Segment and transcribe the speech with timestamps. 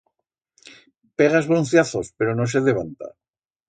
[1.17, 3.07] Pega esbrunciazos pero no se devanta.